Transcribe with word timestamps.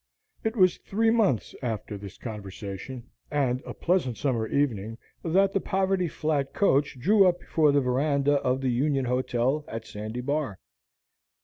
It 0.43 0.55
was 0.55 0.77
three 0.77 1.11
months 1.11 1.53
after 1.61 1.95
this 1.95 2.17
conversation, 2.17 3.03
and 3.29 3.61
a 3.67 3.75
pleasant 3.75 4.17
summer 4.17 4.47
evening, 4.47 4.97
that 5.21 5.53
the 5.53 5.59
Poverty 5.59 6.07
Flat 6.07 6.55
coach 6.55 6.99
drew 6.99 7.27
up 7.27 7.39
before 7.39 7.71
the 7.71 7.81
veranda 7.81 8.41
of 8.41 8.61
the 8.61 8.71
Union 8.71 9.05
Hotel 9.05 9.63
at 9.67 9.85
Sandy 9.85 10.21
Bar. 10.21 10.57